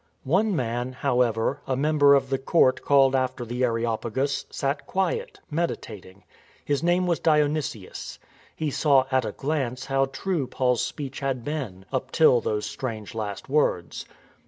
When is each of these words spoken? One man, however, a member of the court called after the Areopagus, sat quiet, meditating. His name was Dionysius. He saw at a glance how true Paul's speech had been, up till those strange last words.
One 0.23 0.55
man, 0.55 0.93
however, 0.93 1.61
a 1.67 1.75
member 1.77 2.15
of 2.15 2.31
the 2.31 2.39
court 2.39 2.81
called 2.81 3.15
after 3.15 3.45
the 3.45 3.63
Areopagus, 3.63 4.47
sat 4.49 4.87
quiet, 4.87 5.39
meditating. 5.51 6.23
His 6.65 6.81
name 6.81 7.05
was 7.05 7.19
Dionysius. 7.19 8.17
He 8.55 8.71
saw 8.71 9.05
at 9.11 9.25
a 9.25 9.31
glance 9.31 9.85
how 9.85 10.05
true 10.05 10.47
Paul's 10.47 10.83
speech 10.83 11.19
had 11.19 11.43
been, 11.45 11.85
up 11.93 12.09
till 12.11 12.41
those 12.41 12.65
strange 12.65 13.13
last 13.13 13.47
words. 13.47 14.05